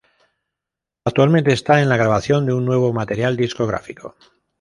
Actualmente 1.05 1.53
están 1.53 1.77
en 1.77 1.87
la 1.89 1.95
grabación 1.95 2.47
de 2.47 2.53
un 2.53 2.65
nuevo 2.65 2.91
material 2.91 3.37
discográfico. 3.37 4.15